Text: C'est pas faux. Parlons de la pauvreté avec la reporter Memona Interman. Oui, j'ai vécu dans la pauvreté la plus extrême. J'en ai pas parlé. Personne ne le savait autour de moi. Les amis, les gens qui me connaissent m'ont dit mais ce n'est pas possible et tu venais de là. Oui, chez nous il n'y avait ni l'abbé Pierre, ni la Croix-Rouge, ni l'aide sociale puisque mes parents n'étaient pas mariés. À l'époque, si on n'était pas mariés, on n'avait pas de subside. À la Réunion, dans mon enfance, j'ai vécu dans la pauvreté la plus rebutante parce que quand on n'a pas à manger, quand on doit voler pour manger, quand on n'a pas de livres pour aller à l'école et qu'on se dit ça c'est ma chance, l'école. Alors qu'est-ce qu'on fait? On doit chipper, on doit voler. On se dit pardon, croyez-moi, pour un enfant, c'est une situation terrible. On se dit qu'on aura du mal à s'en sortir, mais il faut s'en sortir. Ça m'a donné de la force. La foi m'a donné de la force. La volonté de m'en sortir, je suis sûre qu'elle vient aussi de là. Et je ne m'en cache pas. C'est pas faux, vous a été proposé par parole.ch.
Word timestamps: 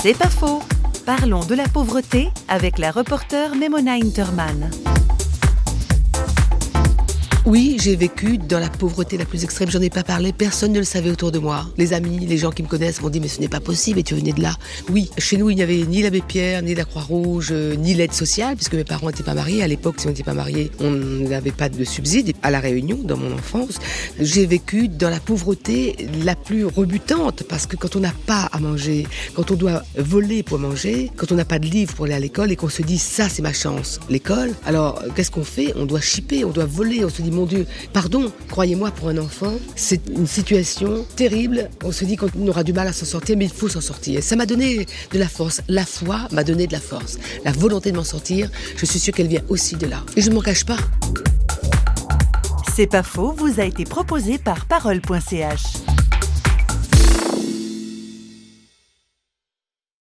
C'est 0.00 0.16
pas 0.16 0.30
faux. 0.30 0.62
Parlons 1.04 1.44
de 1.44 1.56
la 1.56 1.66
pauvreté 1.66 2.28
avec 2.46 2.78
la 2.78 2.92
reporter 2.92 3.56
Memona 3.56 3.94
Interman. 3.94 4.70
Oui, 7.48 7.78
j'ai 7.80 7.96
vécu 7.96 8.36
dans 8.36 8.58
la 8.58 8.68
pauvreté 8.68 9.16
la 9.16 9.24
plus 9.24 9.42
extrême. 9.42 9.70
J'en 9.70 9.80
ai 9.80 9.88
pas 9.88 10.02
parlé. 10.02 10.34
Personne 10.34 10.70
ne 10.70 10.80
le 10.80 10.84
savait 10.84 11.08
autour 11.08 11.32
de 11.32 11.38
moi. 11.38 11.66
Les 11.78 11.94
amis, 11.94 12.26
les 12.26 12.36
gens 12.36 12.50
qui 12.50 12.62
me 12.62 12.68
connaissent 12.68 13.00
m'ont 13.00 13.08
dit 13.08 13.20
mais 13.20 13.28
ce 13.28 13.40
n'est 13.40 13.48
pas 13.48 13.58
possible 13.58 13.98
et 13.98 14.02
tu 14.02 14.14
venais 14.14 14.34
de 14.34 14.42
là. 14.42 14.54
Oui, 14.90 15.08
chez 15.16 15.38
nous 15.38 15.48
il 15.48 15.56
n'y 15.56 15.62
avait 15.62 15.78
ni 15.86 16.02
l'abbé 16.02 16.20
Pierre, 16.20 16.60
ni 16.60 16.74
la 16.74 16.84
Croix-Rouge, 16.84 17.52
ni 17.52 17.94
l'aide 17.94 18.12
sociale 18.12 18.54
puisque 18.56 18.74
mes 18.74 18.84
parents 18.84 19.06
n'étaient 19.06 19.22
pas 19.22 19.32
mariés. 19.32 19.62
À 19.62 19.66
l'époque, 19.66 19.94
si 19.96 20.06
on 20.06 20.10
n'était 20.10 20.24
pas 20.24 20.34
mariés, 20.34 20.70
on 20.78 20.90
n'avait 20.90 21.50
pas 21.50 21.70
de 21.70 21.84
subside. 21.84 22.34
À 22.42 22.50
la 22.50 22.60
Réunion, 22.60 22.98
dans 23.02 23.16
mon 23.16 23.32
enfance, 23.32 23.78
j'ai 24.20 24.44
vécu 24.44 24.88
dans 24.88 25.08
la 25.08 25.18
pauvreté 25.18 25.96
la 26.22 26.34
plus 26.34 26.66
rebutante 26.66 27.44
parce 27.44 27.64
que 27.64 27.76
quand 27.76 27.96
on 27.96 28.00
n'a 28.00 28.12
pas 28.26 28.50
à 28.52 28.58
manger, 28.58 29.06
quand 29.32 29.50
on 29.52 29.54
doit 29.54 29.84
voler 29.96 30.42
pour 30.42 30.58
manger, 30.58 31.10
quand 31.16 31.32
on 31.32 31.36
n'a 31.36 31.46
pas 31.46 31.58
de 31.58 31.66
livres 31.66 31.94
pour 31.94 32.04
aller 32.04 32.14
à 32.14 32.20
l'école 32.20 32.52
et 32.52 32.56
qu'on 32.56 32.68
se 32.68 32.82
dit 32.82 32.98
ça 32.98 33.30
c'est 33.30 33.40
ma 33.40 33.54
chance, 33.54 34.00
l'école. 34.10 34.52
Alors 34.66 35.02
qu'est-ce 35.16 35.30
qu'on 35.30 35.44
fait? 35.44 35.72
On 35.76 35.86
doit 35.86 36.02
chipper, 36.02 36.44
on 36.44 36.50
doit 36.50 36.66
voler. 36.66 37.06
On 37.06 37.08
se 37.08 37.22
dit 37.22 37.37
pardon, 37.92 38.32
croyez-moi, 38.48 38.90
pour 38.90 39.08
un 39.08 39.18
enfant, 39.18 39.52
c'est 39.76 40.00
une 40.08 40.26
situation 40.26 41.04
terrible. 41.16 41.68
On 41.84 41.92
se 41.92 42.04
dit 42.04 42.16
qu'on 42.16 42.28
aura 42.48 42.64
du 42.64 42.72
mal 42.72 42.88
à 42.88 42.92
s'en 42.92 43.06
sortir, 43.06 43.36
mais 43.36 43.46
il 43.46 43.52
faut 43.52 43.68
s'en 43.68 43.80
sortir. 43.80 44.22
Ça 44.22 44.36
m'a 44.36 44.46
donné 44.46 44.86
de 45.12 45.18
la 45.18 45.28
force. 45.28 45.60
La 45.68 45.84
foi 45.84 46.28
m'a 46.32 46.44
donné 46.44 46.66
de 46.66 46.72
la 46.72 46.80
force. 46.80 47.18
La 47.44 47.52
volonté 47.52 47.92
de 47.92 47.96
m'en 47.96 48.04
sortir, 48.04 48.50
je 48.76 48.86
suis 48.86 48.98
sûre 48.98 49.14
qu'elle 49.14 49.28
vient 49.28 49.42
aussi 49.48 49.76
de 49.76 49.86
là. 49.86 50.02
Et 50.16 50.22
je 50.22 50.30
ne 50.30 50.34
m'en 50.34 50.40
cache 50.40 50.64
pas. 50.64 50.78
C'est 52.74 52.86
pas 52.86 53.02
faux, 53.02 53.32
vous 53.36 53.60
a 53.60 53.64
été 53.64 53.84
proposé 53.84 54.38
par 54.38 54.66
parole.ch. 54.66 55.62